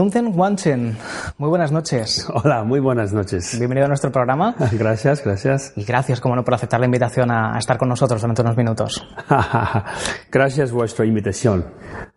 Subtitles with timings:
[0.00, 0.96] Zunzen Wanchen,
[1.36, 2.26] muy buenas noches.
[2.32, 3.58] Hola, muy buenas noches.
[3.58, 4.54] Bienvenido a nuestro programa.
[4.72, 5.74] Gracias, gracias.
[5.76, 9.06] Y gracias, como no, por aceptar la invitación a, estar con nosotros durante unos minutos.
[10.32, 11.66] gracias vuestra invitación.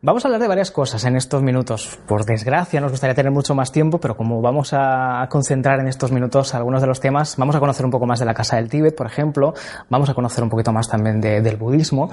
[0.02, 2.00] Vamos a hablar de varias cosas en estos minutos.
[2.08, 6.14] Por desgracia, nos gustaría tener mucho más tiempo, pero como vamos a concentrar en estos
[6.14, 8.70] minutos algunos de los temas, vamos a conocer un poco más de la Casa del
[8.70, 9.56] Tíbet, por ejemplo,
[9.90, 12.10] vamos a conocer un poquito más también del budismo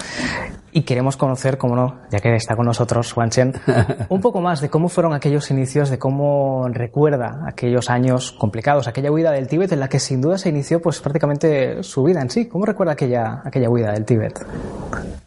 [0.71, 3.53] y queremos conocer, como no, ya que está con nosotros Wanchen,
[4.09, 9.11] un poco más de cómo fueron aquellos inicios, de cómo recuerda aquellos años complicados, aquella
[9.11, 12.29] huida del Tíbet en la que sin duda se inició pues prácticamente su vida en
[12.29, 12.47] sí.
[12.47, 14.45] ¿Cómo recuerda aquella, aquella huida del Tíbet?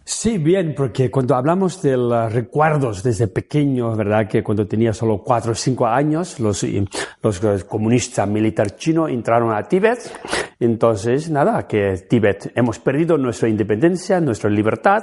[0.05, 4.28] Sí, bien, porque cuando hablamos de los recuerdos desde pequeño, ¿verdad?
[4.28, 6.64] Que cuando tenía solo cuatro o cinco años, los,
[7.22, 9.98] los comunistas militares chinos entraron a Tíbet.
[10.60, 15.02] Entonces, nada, que Tíbet, hemos perdido nuestra independencia, nuestra libertad,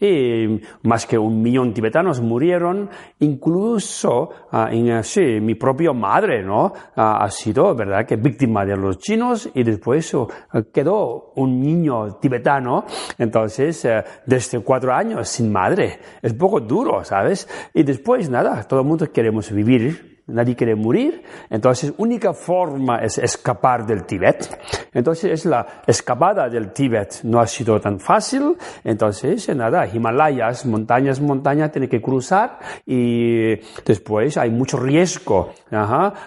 [0.00, 2.88] y más que un millón de tibetanos murieron,
[3.20, 6.66] incluso uh, en, sí, mi propia madre, ¿no?
[6.66, 10.28] Uh, ha sido, ¿verdad?, que víctima de los chinos y después uh,
[10.72, 12.84] quedó un niño tibetano,
[13.18, 13.86] entonces,
[14.26, 15.98] desde cuatro años sin madre.
[16.22, 17.48] Es poco duro, ¿sabes?
[17.72, 23.18] Y después, nada, todo el mundo queremos vivir nadie quiere morir, entonces única forma es
[23.18, 24.58] escapar del Tíbet.
[24.92, 27.22] Entonces es la escapada del Tíbet.
[27.24, 34.36] No ha sido tan fácil, entonces nada, Himalayas, montañas, montañas, tiene que cruzar y después
[34.36, 35.52] hay mucho riesgo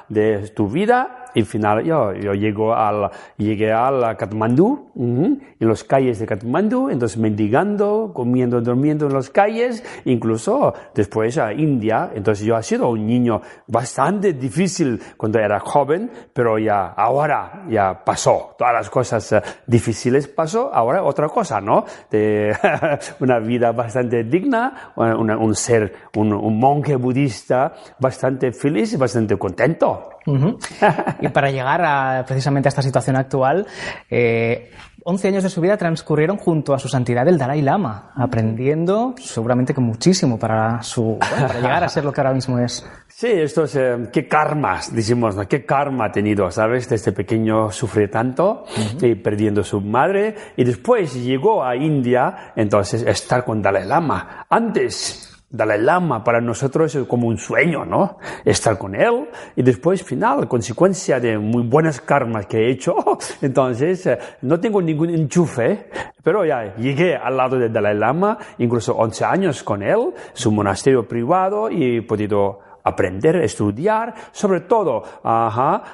[0.09, 6.17] de tu vida y final yo, yo llego al, llegué al Katmandú, en las calles
[6.17, 12.09] de Katmandú, entonces mendigando, comiendo, durmiendo en las calles, incluso después a India.
[12.15, 18.03] Entonces yo he sido un niño bastante difícil cuando era joven, pero ya ahora ya
[18.03, 18.55] pasó.
[18.57, 21.85] Todas las cosas eh, difíciles pasó, ahora otra cosa, ¿no?
[22.09, 22.51] De
[23.19, 30.16] una vida bastante digna, un ser, un, un monje budista bastante feliz y bastante contento.
[31.21, 33.65] y para llegar a, precisamente a esta situación actual,
[34.09, 34.71] eh,
[35.09, 39.73] 11 años de su vida transcurrieron junto a su santidad el Dalai Lama, aprendiendo seguramente
[39.73, 42.85] que muchísimo para, su, para llegar a ser lo que ahora mismo es.
[43.07, 45.47] Sí, esto es, eh, qué karmas, decimos, ¿no?
[45.47, 46.89] Qué karma ha tenido, ¿sabes?
[46.89, 48.65] Desde pequeño sufre tanto,
[49.01, 54.45] y perdiendo su madre, y después llegó a India, entonces estar con Dalai Lama.
[54.49, 58.17] Antes, Dalai Lama para nosotros es como un sueño, ¿no?
[58.43, 62.95] Estar con él y después, final, consecuencia de muy buenas karmas que he hecho,
[63.41, 65.89] entonces eh, no tengo ningún enchufe,
[66.21, 71.07] pero ya llegué al lado de Dalai Lama, incluso 11 años con él, su monasterio
[71.07, 75.03] privado y he podido aprender, estudiar, sobre todo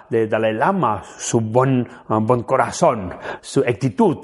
[0.10, 4.18] de Dalai Lama, su buen, ah, buen corazón, su actitud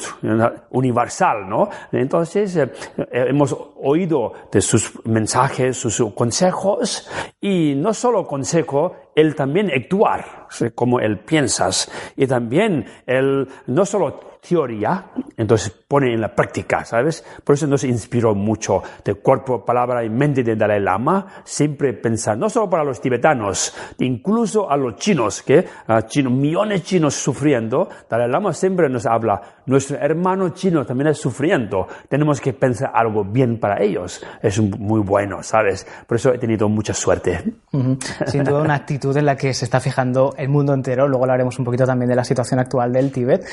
[0.71, 1.69] universal, ¿no?
[1.91, 2.69] Entonces, eh,
[3.11, 7.09] hemos oído de sus mensajes, sus consejos,
[7.41, 14.28] y no solo consejo, él también actuar como él piensas, y también él no solo
[14.47, 17.23] teoría, entonces pone en la práctica, ¿sabes?
[17.43, 22.37] Por eso nos inspiró mucho de cuerpo, palabra y mente de Dalai Lama, siempre pensar,
[22.37, 27.15] no solo para los tibetanos, incluso a los chinos, que uh, chinos, millones de chinos
[27.15, 32.91] sufriendo, Dalai Lama siempre nos habla, nuestro hermano chino también es sufriendo, tenemos que pensar
[32.93, 35.85] algo bien para ellos, es muy bueno, ¿sabes?
[36.07, 37.43] Por eso he tenido mucha suerte.
[38.25, 41.59] Sin duda una actitud en la que se está fijando el mundo entero, luego hablaremos
[41.59, 43.45] un poquito también de la situación actual del Tíbet,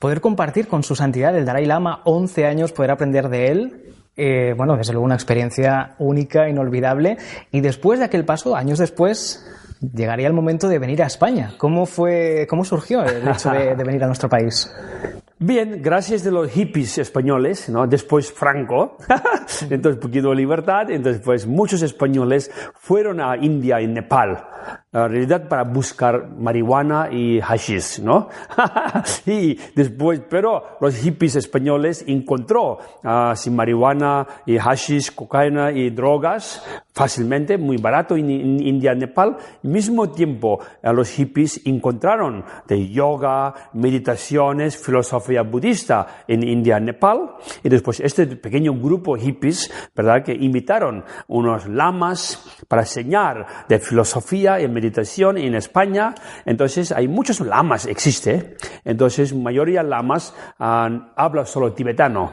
[0.00, 3.94] poder compartir con su santidad el Dalai Lama 11 años, poder aprender de él.
[4.14, 7.16] Eh, bueno, desde luego una experiencia única, inolvidable.
[7.50, 9.46] Y después de aquel paso, años después,
[9.80, 11.54] llegaría el momento de venir a España.
[11.56, 14.70] ¿Cómo fue, cómo surgió el hecho de, de venir a nuestro país?
[15.44, 17.84] Bien, gracias de los hippies españoles, ¿no?
[17.88, 18.96] Después Franco,
[19.70, 24.44] entonces poquito de libertad, entonces pues muchos españoles fueron a India y Nepal
[24.92, 28.28] en realidad para buscar marihuana y hashish, ¿no?
[29.26, 36.62] y después, pero los hippies españoles encontró uh, sin marihuana y hashish, cocaína y drogas
[36.92, 38.28] fácilmente, muy barato en,
[38.60, 39.38] India, Nepal.
[39.64, 47.36] Al mismo tiempo, uh, los hippies encontraron de yoga, meditaciones, filosofía budista en India, Nepal.
[47.64, 50.22] Y después este pequeño grupo hippies, ¿verdad?
[50.22, 54.81] Que invitaron unos lamas para enseñar de filosofía y meditación
[55.38, 56.14] en España.
[56.44, 58.56] Entonces hay muchos lamas, existe.
[58.84, 62.32] Entonces, mayoría lamas hablan habla solo tibetano.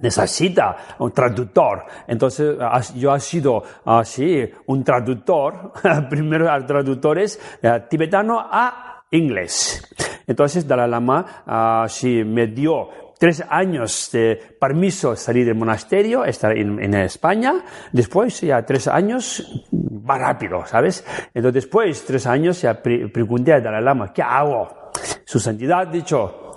[0.00, 1.84] necesita un traductor.
[2.06, 2.56] Entonces,
[2.94, 5.72] yo he sido así, un traductor,
[6.10, 9.82] primero traductores eh, tibetano a inglés.
[10.26, 16.56] Entonces, Dalai Lama uh, sí me dio tres años de permiso salir del monasterio, estar
[16.56, 17.64] en, España.
[17.92, 19.64] Después, ya tres años,
[20.04, 21.04] más rápido, ¿sabes?
[21.34, 24.90] Entonces después, tres años, se pregunté a Dalai Lama, ¿qué hago?
[25.24, 26.54] Su santidad dicho,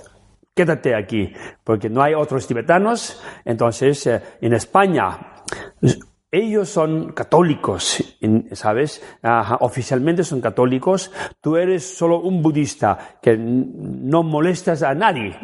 [0.53, 1.33] quédate aquí,
[1.63, 3.21] porque no hay otros tibetanos.
[3.45, 5.43] Entonces, eh, en España,
[6.31, 8.03] ellos son católicos,
[8.51, 9.01] ¿sabes?
[9.59, 11.11] oficialmente son católicos.
[11.41, 15.35] Tú eres solo un budista que no molestas a nadie.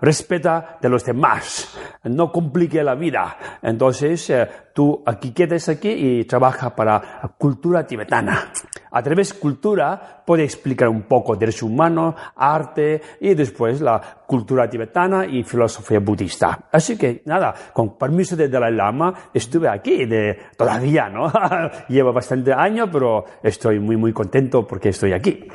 [0.00, 1.76] Respeta de los demás.
[2.04, 3.36] No complique la vida.
[3.62, 8.52] Entonces, eh, tú aquí quedes aquí y trabaja para la cultura tibetana.
[8.90, 14.68] A través de cultura puede explicar un poco derecho humano, arte y después la cultura
[14.68, 16.66] tibetana y filosofía budista.
[16.72, 20.08] Así que nada, con permiso de Dalai Lama estuve aquí
[20.56, 21.32] todavía, ¿no?
[21.88, 25.46] Llevo bastante años, pero estoy muy muy contento porque estoy aquí.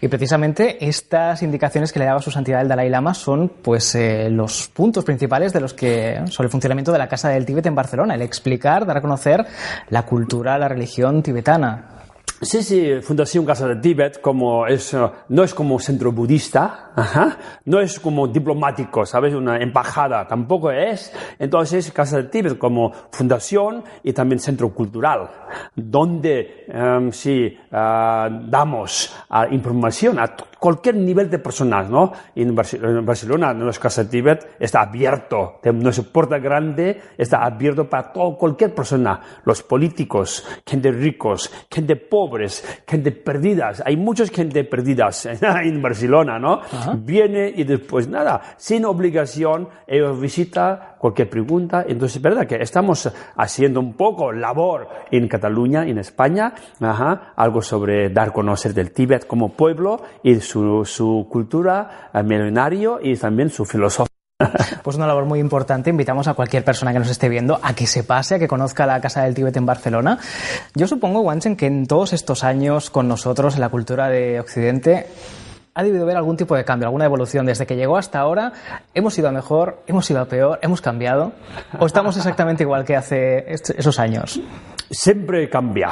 [0.00, 4.28] Y precisamente estas indicaciones que le daba su santidad el Dalai Lama son pues eh,
[4.30, 7.74] los puntos principales de los que sobre el funcionamiento de la Casa del Tíbet en
[7.74, 9.46] Barcelona, el explicar, dar a conocer
[9.88, 11.95] la cultura, la religión tibetana.
[12.42, 14.98] Sí, sí, Fundación Casa del Tíbet como es, eh,
[15.30, 16.92] no es como centro budista,
[17.64, 19.34] no es como diplomático, ¿sabes?
[19.34, 21.14] Una embajada, tampoco es.
[21.38, 25.30] Entonces, Casa del Tíbet como fundación y también centro cultural,
[25.74, 32.12] donde um, sí uh, damos uh, información a cualquier nivel de personas, ¿no?
[32.34, 38.36] En Barcelona, en los Casa Tíbet, está abierto, nuestra puerta grande está abierto para todo,
[38.36, 45.26] cualquier persona, los políticos, gente ricos, gente pobres, gente perdidas, hay muchas gente perdidas
[45.62, 46.60] en Barcelona, ¿no?
[46.98, 51.84] Viene y después nada, sin obligación, ellos visitan cualquier pregunta.
[51.86, 56.52] Entonces, es verdad que estamos haciendo un poco labor en Cataluña, en España,
[57.36, 63.16] algo sobre dar a conocer del Tíbet como pueblo y su, su cultura milenario y
[63.16, 64.15] también su filosofía.
[64.82, 65.90] Pues una labor muy importante.
[65.90, 68.86] Invitamos a cualquier persona que nos esté viendo a que se pase, a que conozca
[68.86, 70.18] la Casa del Tíbet en Barcelona.
[70.74, 75.06] Yo supongo, Wanchen, que en todos estos años con nosotros en la cultura de Occidente
[75.74, 77.46] ha debido haber algún tipo de cambio, alguna evolución.
[77.46, 78.52] Desde que llegó hasta ahora,
[78.94, 81.32] ¿hemos ido a mejor, hemos ido a peor, hemos cambiado?
[81.78, 84.40] ¿O estamos exactamente igual que hace esos años?
[84.90, 85.90] Siempre cambia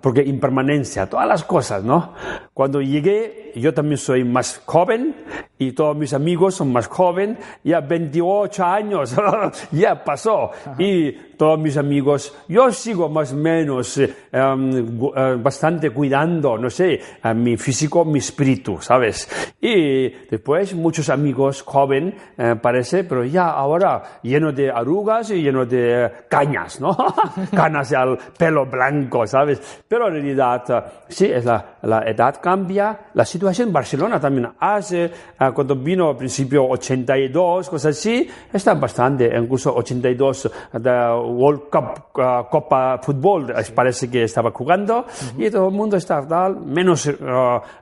[0.00, 2.14] porque impermanencia, todas las cosas, ¿no?
[2.52, 5.14] Cuando llegué, yo también soy más joven
[5.58, 9.14] y todos mis amigos son más jóvenes, ya 28 años,
[9.72, 10.50] ya pasó.
[10.78, 16.70] Y todos mis amigos, yo sigo más o menos eh, em, eh, bastante cuidando, no
[16.70, 19.28] sé, a mi físico, mi espíritu, ¿sabes?
[19.60, 25.66] Y después muchos amigos joven, eh, parece, pero ya ahora lleno de arrugas y lleno
[25.66, 26.96] de cañas, ¿no?
[27.54, 29.51] Canas al pelo blanco, ¿sabes?
[29.86, 32.98] Pero en realidad, eh, sí, es la, la, edad cambia.
[33.14, 35.10] La situación en Barcelona también hace, eh,
[35.54, 42.48] cuando vino al principio 82, cosas así, está bastante, incluso 82 de World Cup, uh,
[42.50, 45.06] Copa Fútbol, parece que estaba jugando,
[45.38, 47.08] y todo el mundo está tal, menos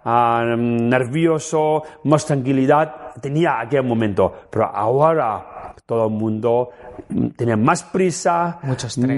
[0.04, 4.32] nervioso, más tranquilidad tenía aquel momento.
[4.50, 6.70] Pero ahora todo el mundo
[7.36, 8.60] tenía más prisa,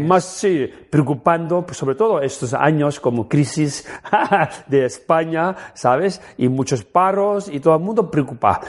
[0.06, 3.87] más sí, preocupando, pues, sobre todo estos años como crisis
[4.67, 6.21] de España, ¿sabes?
[6.39, 8.61] Y muchos paros y todo el mundo preocupa.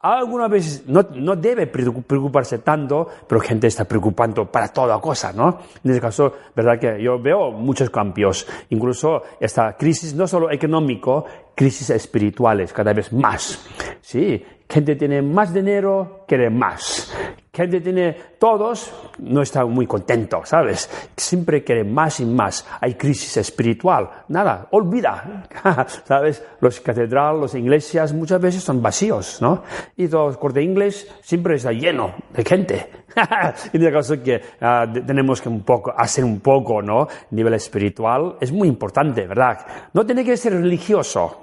[0.00, 5.60] Algunas veces no, no debe preocuparse tanto, pero gente está preocupando para toda cosa, ¿no?
[5.84, 11.24] En este caso, verdad que yo veo muchos cambios, incluso esta crisis no solo económico,
[11.54, 13.64] crisis espirituales cada vez más.
[14.00, 17.12] Sí, gente tiene más dinero, quiere más
[17.54, 20.88] gente tiene todos, no está muy contento, ¿sabes?
[21.14, 22.66] Siempre quiere más y más.
[22.80, 24.08] Hay crisis espiritual.
[24.28, 25.44] Nada, olvida,
[26.06, 26.42] ¿sabes?
[26.60, 29.64] Los catedrales, las iglesias muchas veces son vacíos, ¿no?
[29.98, 32.90] Y todo el corte inglés siempre está lleno de gente.
[33.72, 37.06] en el caso que ah, tenemos que un poco, hacer un poco, ¿no?
[37.32, 39.58] Nivel espiritual es muy importante, ¿verdad?
[39.92, 41.38] No tiene que ser religioso,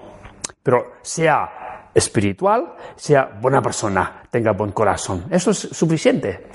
[0.63, 1.58] pero sea
[1.93, 5.25] espiritual, sea buena persona, tenga buen corazón.
[5.29, 6.47] Eso es suficiente.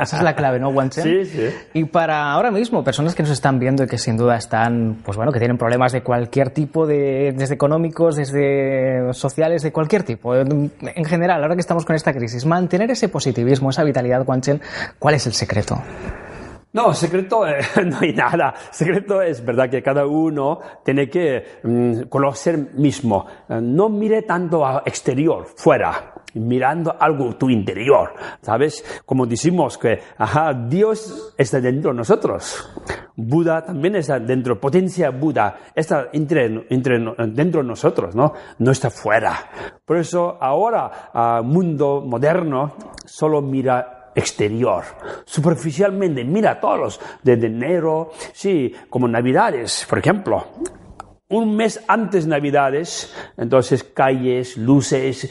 [0.00, 1.02] Esa es la clave, ¿no, Wanchen?
[1.02, 1.50] Sí, sí.
[1.72, 5.16] Y para ahora mismo, personas que nos están viendo y que sin duda están, pues
[5.16, 10.34] bueno, que tienen problemas de cualquier tipo, de, desde económicos, desde sociales, de cualquier tipo,
[10.34, 14.60] en general, ahora que estamos con esta crisis, mantener ese positivismo, esa vitalidad, Wanchen,
[14.98, 15.80] ¿cuál es el secreto?
[16.74, 18.52] No, secreto eh, no hay nada.
[18.72, 23.26] Secreto es verdad que cada uno tiene que mm, conocer mismo.
[23.48, 28.14] Eh, no mire tanto a exterior, fuera, mirando algo tu interior.
[28.42, 29.02] ¿Sabes?
[29.06, 32.68] Como decimos que ajá, Dios está dentro de nosotros.
[33.14, 34.60] Buda también está dentro.
[34.60, 38.32] Potencia Buda está entre, entre, dentro de nosotros, ¿no?
[38.58, 39.48] No está fuera.
[39.84, 44.84] Por eso ahora, mundo moderno solo mira exterior.
[45.24, 50.46] Superficialmente, mira todos los de enero, sí, como Navidades, por ejemplo
[51.28, 55.28] un mes antes Navidades, entonces calles, luces,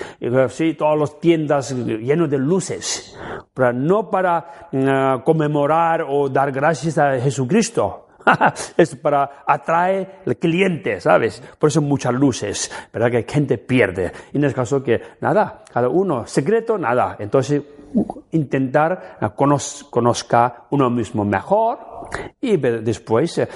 [0.49, 3.17] sí, todas las tiendas llenas de luces,
[3.53, 7.99] pero no para mm, conmemorar o dar gracias a Jesucristo.
[8.77, 11.43] es para atraer clientes, ¿sabes?
[11.59, 13.11] Por eso muchas luces, ¿verdad?
[13.11, 14.13] Que gente pierde.
[14.31, 17.17] Y en el caso que, nada, cada uno, secreto, nada.
[17.19, 17.61] Entonces,
[18.31, 19.19] intentar
[19.89, 22.09] conozca uno mismo mejor
[22.41, 23.47] y después eh,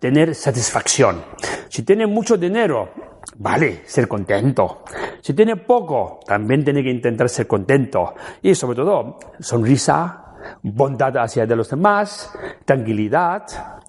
[0.00, 1.22] tener satisfacción.
[1.68, 2.90] Si tiene mucho dinero,
[3.36, 4.82] vale, ser contento.
[5.20, 8.14] Si tiene poco, también tiene que intentar ser contento.
[8.42, 10.24] Y sobre todo, sonrisa,
[10.62, 12.32] bondad hacia de los demás,
[12.64, 13.44] tranquilidad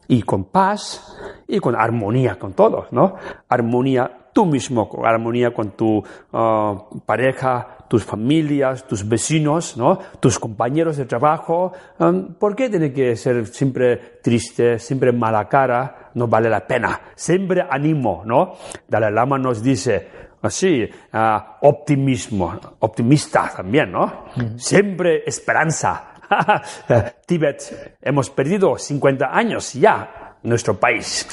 [0.08, 3.16] y con paz y con armonía con todos, ¿no?
[3.50, 6.76] Armonía tú mismo, armonía con tu ah,
[7.06, 10.00] pareja, tus familias, tus vecinos, ¿no?
[10.20, 11.74] tus compañeros de trabajo.
[12.40, 16.12] ¿Por qué tiene que ser siempre triste, siempre mala cara?
[16.16, 17.02] No vale la pena.
[17.16, 18.54] Siempre ánimo, ¿no?
[18.88, 20.08] Dalai Lama nos dice,
[20.42, 21.18] así, uh,
[21.62, 24.26] optimismo, optimista también, ¿no?
[24.58, 26.14] Siempre esperanza.
[27.26, 31.28] Tíbet, hemos perdido 50 años ya, nuestro país.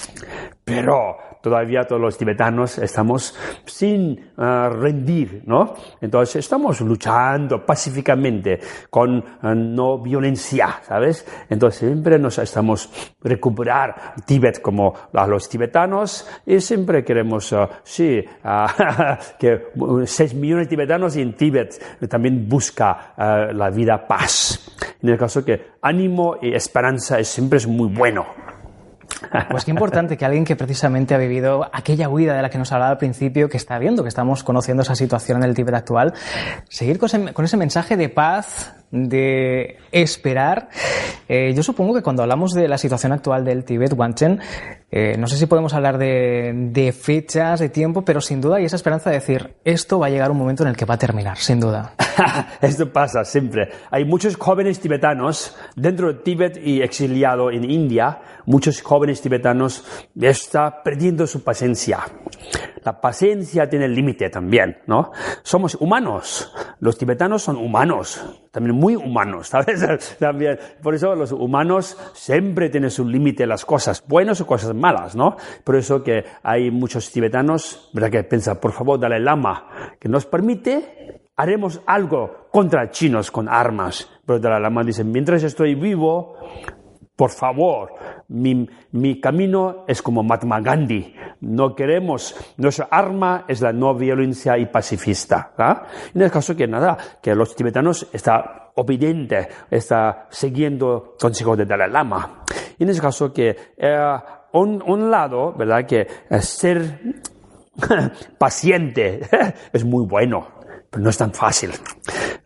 [0.64, 5.74] Pero todavía todos los tibetanos estamos sin ah, rendir, ¿no?
[6.00, 11.26] Entonces estamos luchando pacíficamente con ah, no violencia, ¿sabes?
[11.50, 12.90] Entonces siempre nos estamos
[13.22, 18.24] recuperar Tíbet como los tibetanos y siempre queremos, uh, sí,
[19.38, 19.68] que
[20.04, 23.14] 6 millones de tibetanos en Tíbet también busca
[23.52, 24.70] la vida paz.
[25.02, 28.51] En el caso que ánimo y esperanza es, siempre es muy bueno.
[29.50, 32.72] Pues qué importante que alguien que precisamente ha vivido aquella huida de la que nos
[32.72, 36.14] hablaba al principio, que está viendo que estamos conociendo esa situación en el Tíbet actual,
[36.68, 40.68] seguir con ese, con ese mensaje de paz, de esperar.
[41.28, 44.38] Eh, yo supongo que cuando hablamos de la situación actual del Tíbet, Wanchen,
[44.90, 48.66] eh, no sé si podemos hablar de, de, fechas, de tiempo, pero sin duda hay
[48.66, 50.98] esa esperanza de decir, esto va a llegar un momento en el que va a
[50.98, 51.94] terminar, sin duda.
[52.60, 53.70] esto pasa siempre.
[53.90, 59.84] Hay muchos jóvenes tibetanos dentro de Tíbet y exiliado en India, muchos jóvenes tibetanos
[60.20, 62.00] están perdiendo su paciencia.
[62.84, 65.12] La paciencia tiene límite también, ¿no?
[65.42, 66.52] Somos humanos.
[66.80, 70.16] Los tibetanos son humanos, también muy humanos, ¿sabes?
[70.18, 70.58] También.
[70.82, 75.36] Por eso los humanos siempre tienen su límite las cosas buenas o cosas malas, ¿no?
[75.62, 78.10] Por eso que hay muchos tibetanos, ¿verdad?
[78.10, 79.68] Que piensan, por favor, dale Lama,
[80.00, 84.10] que nos permite, haremos algo contra chinos con armas.
[84.26, 86.36] Pero Dalai Lama dice, mientras estoy vivo,
[87.22, 87.94] por favor,
[88.30, 91.14] mi, mi, camino es como Mahatma Gandhi.
[91.42, 95.52] No queremos, nuestra arma es la no violencia y pacifista.
[95.56, 95.84] ¿ah?
[96.12, 98.42] En el caso que nada, que los tibetanos están
[98.74, 102.42] obedientes, están siguiendo consejos de Dalai Lama.
[102.76, 104.16] En ese caso que, eh,
[104.54, 105.86] un, un, lado, ¿verdad?
[105.86, 107.02] Que eh, ser
[108.36, 109.20] paciente
[109.72, 110.48] es muy bueno,
[110.90, 111.70] pero no es tan fácil.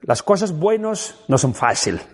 [0.03, 2.07] Las cosas buenas no son fáciles.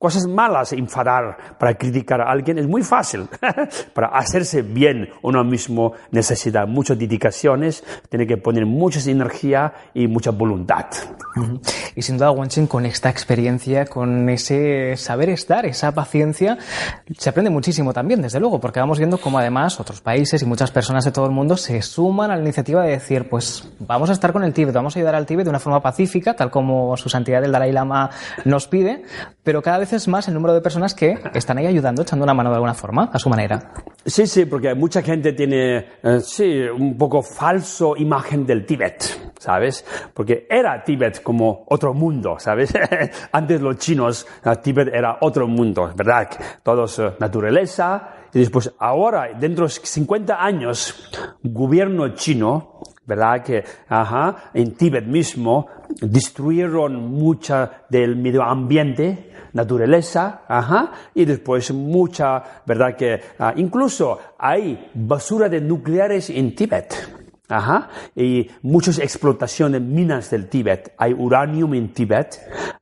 [0.00, 3.28] Cosas malas, enfadar para criticar a alguien es muy fácil.
[3.94, 10.30] para hacerse bien uno mismo necesita muchas dedicaciones, tiene que poner mucha energía y mucha
[10.30, 10.86] voluntad.
[11.96, 16.58] Y sin duda, Wenchen, con esta experiencia, con ese saber estar, esa paciencia,
[17.16, 20.70] se aprende muchísimo también, desde luego, porque vamos viendo cómo además otros países y muchas
[20.70, 24.12] personas de todo el mundo se suman a la iniciativa de decir, pues vamos a
[24.12, 26.96] estar con el Tíbet, vamos a ayudar al Tíbet de una forma pacífica, tal como
[26.96, 28.10] su santidad del Dalai Lama
[28.44, 29.02] nos pide,
[29.42, 32.34] pero cada vez es más el número de personas que están ahí ayudando, echando una
[32.34, 33.72] mano de alguna forma, a su manera.
[34.04, 39.84] Sí, sí, porque mucha gente tiene, eh, sí, un poco falso imagen del Tíbet, ¿sabes?
[40.14, 42.72] Porque era Tíbet como otro mundo, ¿sabes?
[43.32, 46.28] Antes los chinos, eh, Tíbet era otro mundo, ¿verdad?
[46.62, 51.10] Todos eh, naturaleza, y después ahora, dentro de 50 años,
[51.42, 53.42] gobierno chino, ¿verdad?
[53.42, 55.66] Que, ajá, en Tíbet mismo
[56.00, 62.96] destruyeron mucha del medio ambiente, naturaleza, ajá, y después mucha, ¿verdad?
[62.96, 67.18] Que ah, incluso hay basura de nucleares en Tíbet.
[67.48, 67.88] Ajá.
[68.14, 70.92] Y muchas explotaciones minas del Tíbet.
[70.98, 72.38] Hay uranio en Tíbet,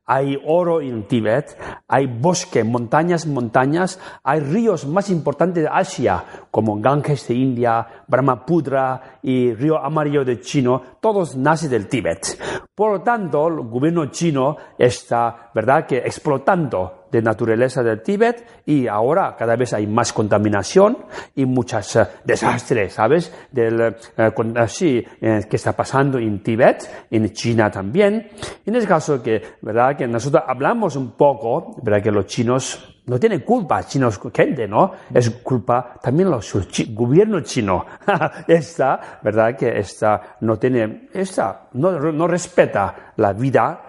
[0.07, 6.79] hay oro en Tíbet, hay bosque, montañas, montañas, hay ríos más importantes de Asia, como
[6.79, 12.39] Ganges de India, Brahmaputra y Río Amarillo de Chino, todos nacen del Tíbet.
[12.73, 18.87] Por lo tanto, el gobierno chino está, ¿verdad?, que explotando de naturaleza del Tíbet y
[18.87, 20.97] ahora cada vez hay más contaminación
[21.35, 23.33] y muchos eh, desastres, ¿sabes?
[23.51, 28.29] Del, eh, así, eh, que está pasando en Tíbet, en China también.
[28.65, 29.96] En el caso que, ¿verdad?
[29.97, 32.01] Que nosotros hablamos un poco, ¿verdad?
[32.01, 34.91] Que los chinos no tienen culpa, chinos gente, ¿no?
[35.13, 37.85] Es culpa también los chi- gobierno chino.
[38.47, 39.55] esta, ¿verdad?
[39.57, 43.83] Que esta no tiene, esta no, no respeta la vida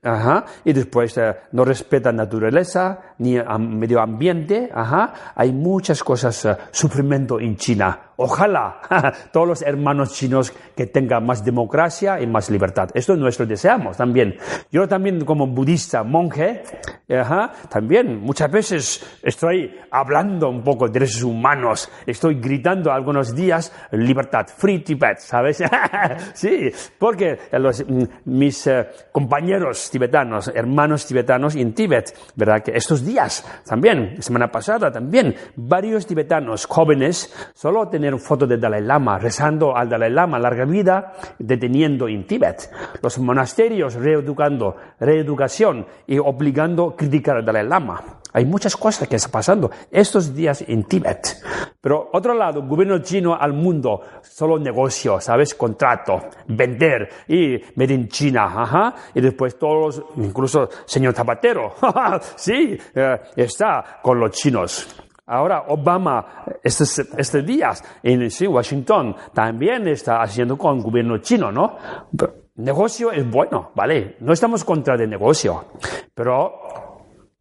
[0.00, 0.44] Ajá.
[0.64, 4.70] Y después eh, no respeta naturaleza ni medio ambiente.
[4.72, 5.12] Ajá.
[5.34, 8.07] Hay muchas cosas, eh, sufrimiento en China.
[8.20, 8.80] Ojalá
[9.32, 12.88] todos los hermanos chinos que tengan más democracia y más libertad.
[12.92, 14.36] Esto es nuestro deseamos también.
[14.72, 16.64] Yo también como budista, monje,
[17.08, 21.88] ajá, también muchas veces estoy hablando un poco de derechos humanos.
[22.06, 25.62] Estoy gritando algunos días libertad, free Tibet, ¿sabes?
[26.34, 32.64] sí, porque los, mm, mis eh, compañeros tibetanos, hermanos tibetanos en Tíbet, ¿verdad?
[32.64, 38.82] Que estos días también, semana pasada también, varios tibetanos jóvenes solo tener foto de Dalai
[38.82, 42.70] Lama, rezando al Dalai Lama, larga vida, deteniendo en Tíbet.
[43.02, 48.20] Los monasterios reeducando, reeducación y obligando a criticar al Dalai Lama.
[48.32, 51.36] Hay muchas cosas que están pasando estos días en Tíbet.
[51.80, 55.54] Pero otro lado, gobierno chino al mundo, solo negocio, ¿sabes?
[55.54, 58.94] Contrato, vender y made in China, ajá.
[59.14, 61.74] Y después todos, incluso señor Zapatero,
[62.36, 65.07] sí, eh, está con los chinos.
[65.28, 71.76] Ahora Obama, estos, estos días en Washington, también está haciendo con el gobierno chino, ¿no?
[72.16, 74.16] Pero negocio es bueno, ¿vale?
[74.20, 75.66] No estamos contra el negocio,
[76.14, 76.87] pero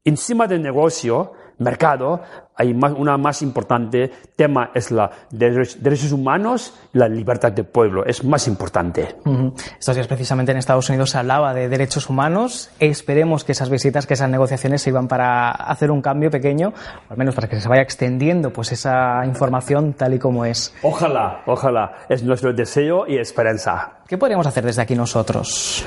[0.08, 2.22] encima del negocio, mercado,
[2.56, 5.50] hay más, una más importante tema, es la de
[5.80, 8.06] derechos, humanos y la libertad del pueblo.
[8.06, 9.16] Es más importante.
[9.26, 9.54] Ujú.
[9.80, 12.70] Estos días precisamente en Estados Unidos se hablaba de derechos humanos.
[12.80, 16.74] Esperemos que esas visitas, que esas negociaciones sirvan para hacer un cambio pequeño,
[17.10, 20.74] o al menos para que se vaya extendiendo pues esa información tal y como es.
[20.84, 21.94] Ojalá, ojalá.
[22.10, 24.00] Es nuestro deseo y esperanza.
[24.08, 25.86] ¿Qué podríamos hacer desde aquí nosotros?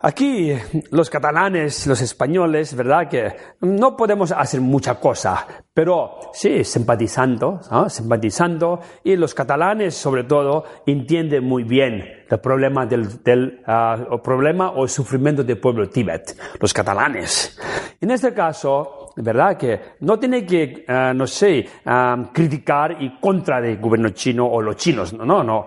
[0.00, 0.52] Aquí
[0.92, 3.08] los catalanes, los españoles, ¿verdad?
[3.08, 10.64] Que no podemos hacer mucha cosa, pero sí, simpatizando, simpatizando, y los catalanes sobre todo
[10.86, 16.38] entienden muy bien el problema del, del el problema o el sufrimiento del pueblo Tíbet,
[16.60, 17.58] los catalanes.
[18.00, 19.56] En este caso, ¿verdad?
[19.56, 24.62] Que no tiene que, ah, no sé, ah, criticar y contra del gobierno chino o
[24.62, 25.66] los chinos, no, no, no.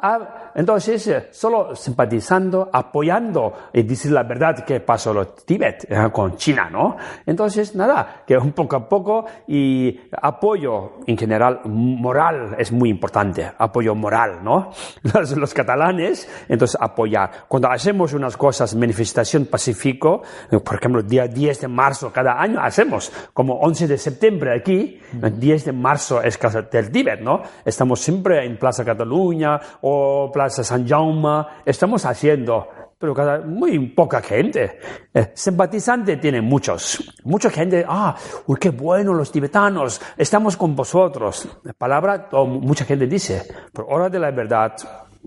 [0.00, 6.08] Ah, entonces, eh, solo simpatizando, apoyando y decir la verdad que pasó en Tíbet eh,
[6.12, 6.96] con China, ¿no?
[7.26, 13.50] Entonces, nada, que un poco a poco y apoyo en general moral es muy importante,
[13.58, 14.70] apoyo moral, ¿no?
[15.12, 17.44] Los, los catalanes, entonces apoyar.
[17.48, 20.22] Cuando hacemos unas cosas, manifestación pacífico,
[20.64, 22.91] por ejemplo, día 10 de marzo cada año hacemos,
[23.32, 27.42] como 11 de septiembre aquí, el 10 de marzo es Casa del Tíbet, ¿no?
[27.64, 34.22] Estamos siempre en Plaza Cataluña o Plaza San Jaume, estamos haciendo, pero cada, muy poca
[34.22, 34.78] gente.
[35.12, 37.02] Eh, simpatizante tiene muchos.
[37.24, 38.14] Mucha gente, ah,
[38.46, 41.48] uy, qué bueno los tibetanos, estamos con vosotros.
[41.64, 44.76] La palabra, mucha gente dice, pero hora de la verdad,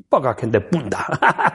[0.09, 1.05] poca gente punta.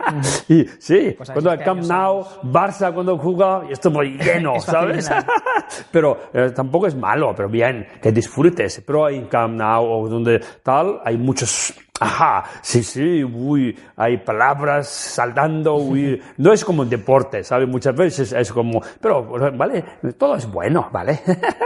[0.49, 5.03] y sí, Pues cuando este el Camp Nou, Barça cuando juega, estuvo lleno, Es fácil
[5.03, 5.11] ¿sabes?
[5.93, 8.83] pero eh, tampoco es malo, pero bien, que disfrutes.
[8.87, 14.89] Pero en Camp Nou o donde tal, hay muchos, ajá, sí, sí, uy, hay palabras
[14.89, 17.69] saltando, uy, no es como un deporte, ¿sabes?
[17.69, 19.23] Muchas veces es como, pero,
[19.57, 19.85] vale,
[20.17, 21.21] todo es bueno, ¿vale?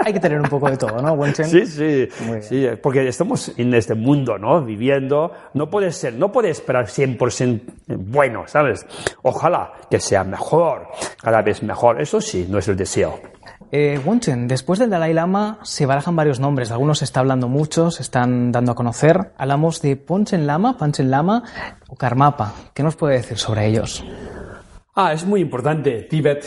[0.04, 1.46] Hay que tener un poco de todo, ¿no, Wenchen?
[1.46, 2.08] Sí, sí,
[2.40, 4.62] sí, porque estamos en este mundo, ¿no?
[4.62, 8.84] Viviendo, no puede ser, no puede esperar 100% bueno, ¿sabes?
[9.22, 10.88] Ojalá que sea mejor,
[11.22, 13.20] cada vez mejor, eso sí, nuestro deseo.
[13.76, 16.70] Eh, Wenchen, después del Dalai Lama se barajan varios nombres.
[16.70, 19.32] Algunos se está hablando mucho, se están dando a conocer.
[19.36, 21.42] Hablamos de Ponchen Lama, Panchen Lama
[21.88, 22.54] o Karmapa.
[22.72, 24.04] ¿Qué nos puede decir sobre ellos?
[24.94, 26.02] Ah, es muy importante.
[26.02, 26.44] Tíbet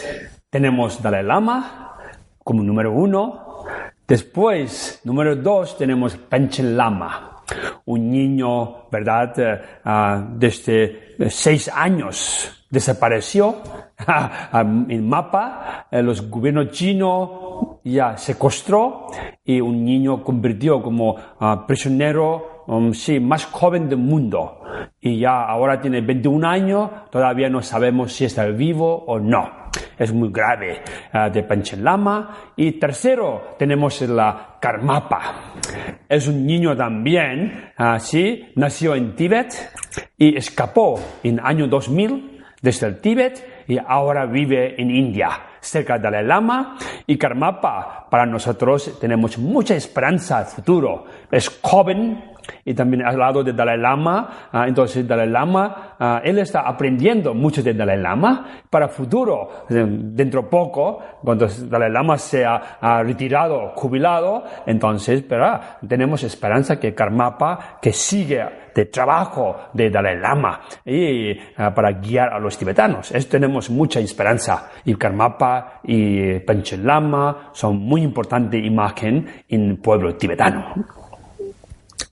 [0.50, 1.98] tenemos Dalai Lama
[2.42, 3.66] como número uno.
[4.08, 7.44] Después, número dos, tenemos Panchen Lama,
[7.88, 9.38] un niño, ¿verdad?
[9.38, 13.56] Eh, ah, desde eh, seis años desapareció
[14.54, 15.88] en mapa.
[15.92, 17.30] Eh, los gobiernos chinos
[17.84, 19.08] ya secuestró
[19.44, 24.62] y un niño convirtió como ah, prisionero um, sí, más joven del mundo.
[25.00, 29.68] Y ya ahora tiene 21 años, todavía no sabemos si está vivo o no.
[29.98, 30.82] Es muy grave
[31.14, 32.52] ah, de Panchen Lama.
[32.56, 35.54] Y tercero, tenemos la Karmapa.
[36.08, 39.54] Es un niño también, ah, sí, nació en Tíbet
[40.18, 45.30] y escapó en año 2000 desde el Tíbet y ahora vive en India.
[45.60, 51.06] Cerca del Dalai Lama y Karmapa para nosotros tenemos mucha esperanza al futuro.
[51.32, 52.24] Es joven,
[52.66, 54.50] y también al lado de Dalai Lama.
[54.52, 60.50] Ah, entonces, Dalai Lama, ah, él está aprendiendo mucho de Dalai Lama para futuro, dentro
[60.50, 67.94] poco, cuando Dalai Lama sea ha retirado, jubilado, entonces, pero tenemos esperanza que Karmapa, que
[67.94, 68.44] sigue
[68.76, 73.12] de trabajo de Dalai Lama y ah, para guiar a los tibetanos.
[73.12, 74.70] Eso tenemos mucha esperanza.
[74.86, 75.47] Y Karmapa
[75.84, 80.74] y Panchen Lama son muy importante imagen en el pueblo tibetano.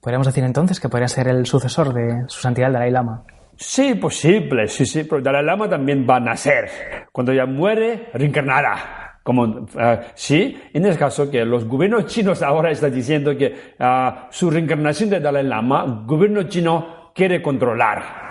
[0.01, 3.23] Podríamos decir entonces que podría ser el sucesor de su santidad el Dalai Lama.
[3.57, 6.69] Sí, posible, sí, sí, pero Dalai Lama también va a nacer.
[7.11, 9.19] Cuando ya muere, reencarnará.
[9.23, 14.27] Como, ah, sí, en el caso que los gobiernos chinos ahora están diciendo que ah,
[14.29, 18.24] su reencarnación de Dalai Lama, el gobierno chino quiere controlar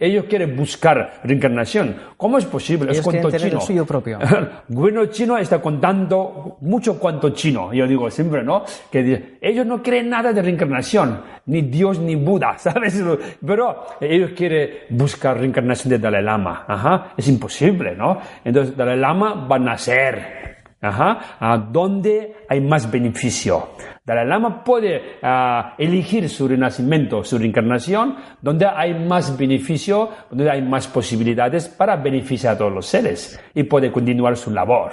[0.00, 1.96] ellos quieren buscar reencarnación.
[2.16, 2.92] ¿Cómo es posible?
[2.92, 3.58] es cuento chino.
[3.58, 4.18] El suyo propio.
[4.68, 7.72] el gobierno chino está contando mucho cuanto chino.
[7.72, 8.64] Yo digo siempre, ¿no?
[8.90, 13.02] Que ellos no creen nada de reencarnación, ni Dios ni Buda, ¿sabes?
[13.44, 16.64] Pero ellos quieren buscar reencarnación de Dalai Lama.
[16.66, 17.12] Ajá.
[17.16, 18.18] Es imposible, ¿no?
[18.44, 20.44] Entonces Dalai Lama va a nacer.
[20.80, 21.36] Ajá.
[21.40, 23.68] ¿A dónde hay más beneficio?
[24.06, 30.60] Dalai Lama puede ah, elegir su renacimiento, su reencarnación, donde hay más beneficio, donde hay
[30.60, 34.92] más posibilidades para beneficiar a todos los seres y puede continuar su labor.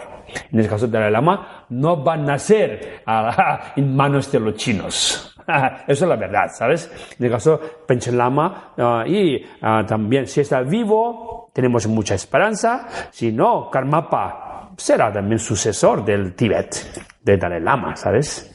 [0.50, 4.56] En el caso de Dalai Lama, no va a nacer ah, en manos de los
[4.56, 5.36] chinos.
[5.88, 6.90] Eso es la verdad, ¿sabes?
[7.20, 12.88] En el caso de Panchen Lama, ah, y también si está vivo, tenemos mucha esperanza.
[13.12, 16.76] Si no, Karmapa será también sucesor del Tíbet,
[17.22, 18.51] de Dalai Lama, ¿sabes?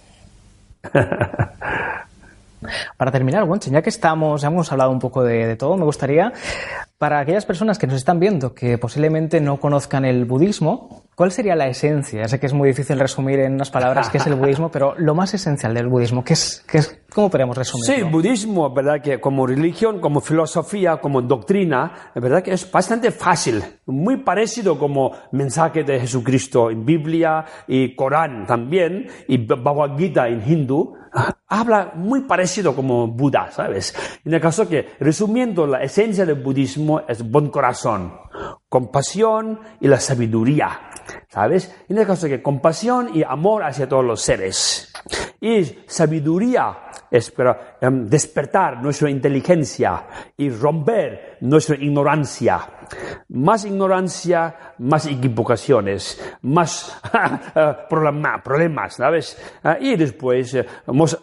[2.96, 5.84] Para terminar, Wonchen, ya que estamos, ya hemos hablado un poco de, de, todo, me
[5.84, 6.32] gustaría,
[6.98, 11.56] para aquellas personas que nos están viendo que posiblemente no conozcan el budismo, ¿cuál sería
[11.56, 12.28] la esencia?
[12.28, 15.14] Sé que es muy difícil resumir en unas palabras qué es el budismo, pero lo
[15.14, 17.96] más esencial del budismo, ¿qué es, qué es, ¿cómo podemos resumirlo?
[17.96, 19.00] Sí, budismo, ¿verdad?
[19.02, 24.78] Que como religión, como filosofía, como doctrina, es verdad que es bastante fácil, muy parecido
[24.78, 30.94] como mensaje de Jesucristo en Biblia y Corán también, y Bhagavad Gita en hindú,
[31.48, 33.94] habla muy parecido como Buda, ¿sabes?
[34.22, 38.12] En el caso que, resumiendo, la esencia del budismo es buen corazón,
[38.68, 40.80] compasión y la sabiduría,
[41.28, 41.74] ¿sabes?
[41.88, 44.92] En el caso que compasión y amor hacia todos los seres.
[45.40, 46.78] Y sabiduría
[47.10, 47.32] es
[47.82, 52.60] um, despertar nuestra inteligencia y romper nuestra ignorancia.
[53.28, 57.00] Más ignorancia, más equivocaciones, más
[58.44, 59.38] problemas, ¿sabes?
[59.62, 60.66] Ah, y después eh,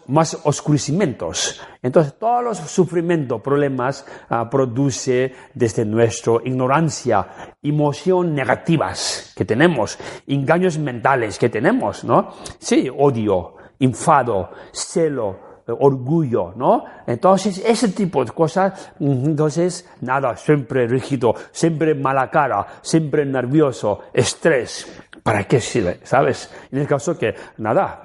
[0.06, 1.60] más, oscurecimientos.
[1.82, 4.06] Entonces, todos los sufrimientos, problemas,
[4.50, 12.32] produce desde nuestra ignorancia, emociones negativas que tenemos, engaños mentales que tenemos, ¿no?
[12.58, 16.84] Sí, odio, enfado, celo, orgullo, ¿no?
[17.06, 25.00] Entonces, ese tipo de cosas, entonces, nada, siempre rígido, siempre mala cara, siempre nervioso, estrés.
[25.22, 26.00] ¿Para qué sirve?
[26.02, 26.52] ¿Sabes?
[26.70, 28.02] En el caso que, nada,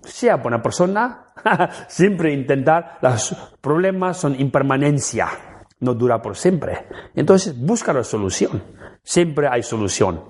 [0.00, 1.26] sea buena persona,
[1.88, 5.28] siempre intentar, los problemas son impermanencia,
[5.80, 6.86] no dura por siempre.
[7.14, 8.62] Entonces, busca la solución.
[9.02, 10.22] Siempre hay solución.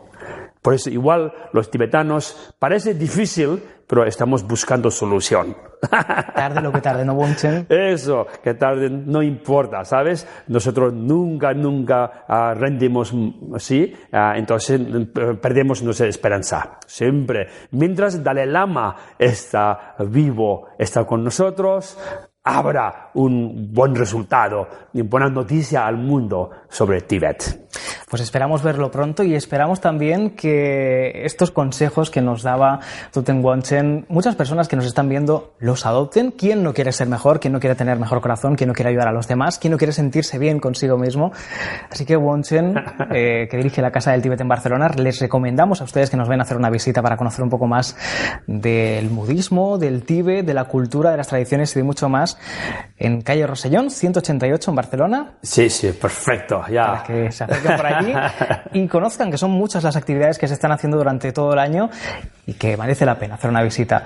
[0.62, 5.56] Por eso igual los tibetanos parece difícil, pero estamos buscando solución.
[6.34, 7.66] Tarde lo que tarde, ¿no, Bonchen?
[7.68, 10.26] Eso, que tarde no importa, ¿sabes?
[10.46, 13.12] Nosotros nunca, nunca uh, rendimos
[13.54, 16.78] así, uh, entonces uh, perdemos nuestra esperanza.
[16.86, 17.48] Siempre.
[17.72, 21.98] Mientras Dalai Lama está vivo, está con nosotros,
[22.44, 27.61] habrá un buen resultado y buena noticia al mundo sobre Tíbet.
[28.08, 32.80] Pues esperamos verlo pronto y esperamos también que estos consejos que nos daba
[33.12, 36.30] Tuten Wanchen, muchas personas que nos están viendo los adopten.
[36.32, 37.40] ¿Quién no quiere ser mejor?
[37.40, 38.54] ¿Quién no quiere tener mejor corazón?
[38.56, 39.58] ¿Quién no quiere ayudar a los demás?
[39.58, 41.32] ¿Quién no quiere sentirse bien consigo mismo?
[41.90, 42.74] Así que Wanchen,
[43.14, 46.28] eh, que dirige la Casa del Tíbet en Barcelona, les recomendamos a ustedes que nos
[46.28, 47.96] ven a hacer una visita para conocer un poco más
[48.46, 52.38] del budismo, del Tíbet, de la cultura, de las tradiciones y de mucho más
[52.98, 55.32] en calle Rosellón, 188 en Barcelona.
[55.42, 56.86] Sí, sí, perfecto, ya.
[56.86, 58.14] Para que se acerquen por allí
[58.72, 61.90] y conozcan que son muchas las actividades que se están haciendo durante todo el año
[62.46, 64.04] y que merece la pena hacer una visita.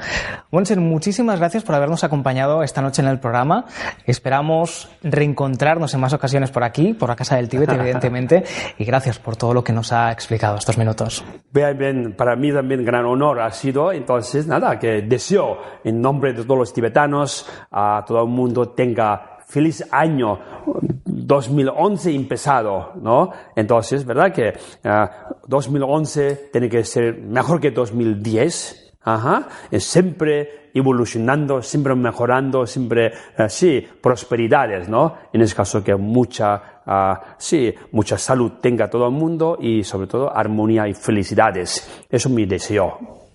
[0.50, 3.64] Monsen, muchísimas gracias por habernos acompañado esta noche en el programa.
[4.04, 8.44] Esperamos reencontrarnos en más ocasiones por aquí, por la Casa del Tíbet, evidentemente,
[8.78, 11.24] y gracias por todo lo que nos ha explicado estos minutos.
[11.52, 16.32] Bien, bien, para mí también gran honor ha sido, entonces, nada, que deseo en nombre
[16.32, 20.38] de todos los tibetanos a todo el mundo tenga feliz año
[21.04, 23.30] 2011 empezado, ¿no?
[23.54, 24.32] Entonces, ¿verdad?
[24.32, 24.52] Que
[25.46, 28.82] 2011 ah, tiene que ser mejor que 2010.
[29.02, 29.48] Ajá.
[29.70, 35.14] Es siempre evolucionando, siempre mejorando, siempre, uh, sí, prosperidades, ¿no?
[35.32, 40.08] En ese caso que mucha, uh, sí, mucha salud tenga todo el mundo y sobre
[40.08, 42.04] todo armonía y felicidades.
[42.10, 43.25] Eso es mi deseo.